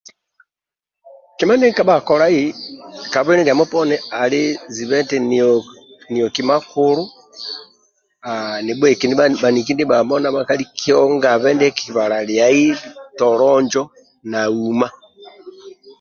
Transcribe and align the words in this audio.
Kima 1.37 1.53
ndie 1.53 1.67
nkikabhaga 1.69 2.05
kolai 2.09 2.41
ka 3.11 3.19
bwile 3.23 3.39
ndiamo 3.41 3.65
poni 3.73 3.95
ali 4.21 4.41
ziba 4.75 4.95
eti 5.01 5.17
nioki 6.13 6.41
makulu 6.49 7.03
nibhueki 8.65 9.05
baniki 9.41 9.71
ndibhamo 9.75 10.15
kiongabe 10.79 11.49
ndie 11.53 11.69
kikibala 11.75 12.17
liai 12.29 12.65
tolo 13.19 13.49
njo 13.63 13.83
na 14.31 14.41
uma 14.67 14.87